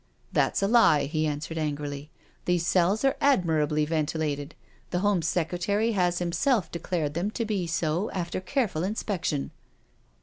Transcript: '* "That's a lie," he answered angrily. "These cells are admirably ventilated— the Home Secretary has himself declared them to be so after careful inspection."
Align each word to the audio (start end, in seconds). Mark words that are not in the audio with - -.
'* 0.17 0.33
"That's 0.33 0.63
a 0.63 0.67
lie," 0.67 1.05
he 1.05 1.27
answered 1.27 1.59
angrily. 1.59 2.09
"These 2.45 2.65
cells 2.65 3.05
are 3.05 3.15
admirably 3.21 3.85
ventilated— 3.85 4.55
the 4.89 5.01
Home 5.01 5.21
Secretary 5.21 5.91
has 5.91 6.17
himself 6.17 6.71
declared 6.71 7.13
them 7.13 7.29
to 7.29 7.45
be 7.45 7.67
so 7.67 8.09
after 8.09 8.41
careful 8.41 8.83
inspection." 8.83 9.51